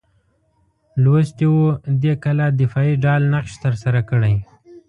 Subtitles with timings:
[1.03, 1.67] لوستي وو
[2.01, 4.35] دې کلا دفاعي ډال نقش ترسره کړی.